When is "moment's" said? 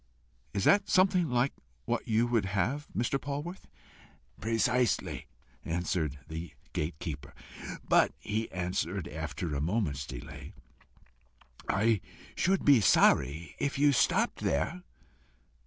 9.61-10.07